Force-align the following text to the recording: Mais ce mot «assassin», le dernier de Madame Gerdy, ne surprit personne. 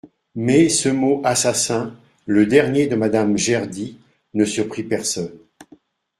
Mais 0.33 0.67
ce 0.67 0.89
mot 0.89 1.21
«assassin», 1.23 1.93
le 2.25 2.47
dernier 2.47 2.87
de 2.87 2.95
Madame 2.95 3.37
Gerdy, 3.37 3.99
ne 4.33 4.45
surprit 4.45 4.81
personne. 4.81 5.37